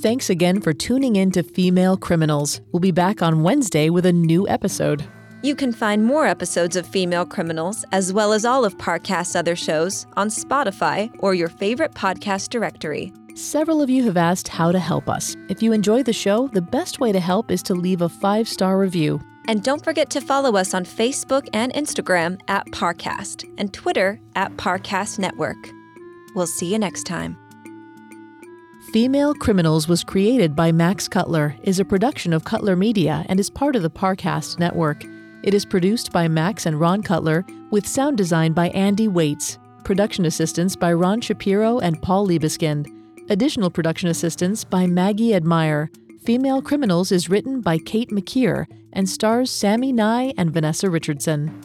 [0.00, 2.60] Thanks again for tuning in to Female Criminals.
[2.70, 5.04] We'll be back on Wednesday with a new episode.
[5.42, 9.56] You can find more episodes of Female Criminals, as well as all of Parcast's other
[9.56, 13.12] shows, on Spotify or your favorite podcast directory.
[13.34, 15.34] Several of you have asked how to help us.
[15.48, 18.48] If you enjoy the show, the best way to help is to leave a five
[18.48, 19.20] star review.
[19.48, 24.56] And don't forget to follow us on Facebook and Instagram at Parcast and Twitter at
[24.58, 25.72] Parcast Network.
[26.36, 27.36] We'll see you next time.
[28.92, 33.50] Female Criminals was created by Max Cutler, is a production of Cutler Media, and is
[33.50, 35.04] part of the Parcast network.
[35.42, 40.24] It is produced by Max and Ron Cutler, with sound design by Andy Waits, production
[40.24, 42.86] assistance by Ron Shapiro and Paul Liebeskind,
[43.28, 45.90] additional production assistance by Maggie Admire.
[46.24, 48.64] Female Criminals is written by Kate McKeer
[48.94, 51.62] and stars Sammy Nye and Vanessa Richardson.